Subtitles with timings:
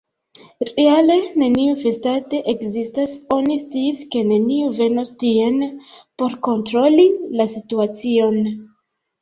[0.67, 5.61] Reale neniu festado ekzistas: oni sciis, ke neniu venos tien
[6.23, 7.09] por kontroli
[7.43, 8.43] la situacion.